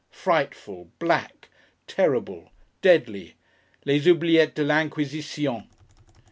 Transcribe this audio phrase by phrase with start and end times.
[0.15, 0.89] Frightful!
[0.97, 1.49] Black!
[1.85, 2.49] Terrible!
[2.81, 3.35] Deadly!
[3.85, 5.67] Les oubliettes de l'Inquisition!